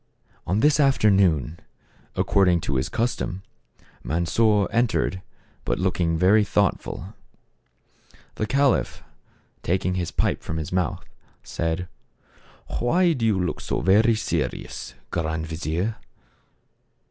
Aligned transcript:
On 0.47 0.61
this 0.61 0.79
afternoon, 0.79 1.59
according 2.15 2.59
to 2.61 2.77
his 2.77 2.89
custom, 2.89 3.43
Mansor 4.03 4.65
entered, 4.71 5.21
but 5.63 5.77
looking 5.77 6.17
very 6.17 6.43
thoughtful. 6.43 7.13
The 8.33 8.47
caliph, 8.47 9.03
taking 9.61 9.93
his 9.93 10.09
pipe 10.09 10.41
from 10.41 10.57
his 10.57 10.71
mouth, 10.71 11.05
said," 11.43 11.87
Why 12.79 13.13
do 13.13 13.27
you 13.27 13.39
look 13.39 13.61
so 13.61 13.79
very 13.81 14.15
serious, 14.15 14.95
Grand 15.11 15.45
vizier 15.45 15.97